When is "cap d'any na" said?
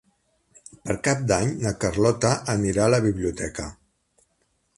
1.07-1.73